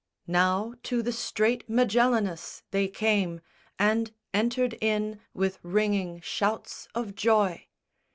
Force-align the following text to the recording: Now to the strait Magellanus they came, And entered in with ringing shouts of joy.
Now 0.25 0.73
to 0.81 1.03
the 1.03 1.11
strait 1.11 1.69
Magellanus 1.69 2.63
they 2.71 2.87
came, 2.87 3.39
And 3.77 4.11
entered 4.33 4.75
in 4.81 5.21
with 5.35 5.59
ringing 5.61 6.21
shouts 6.21 6.87
of 6.95 7.13
joy. 7.13 7.67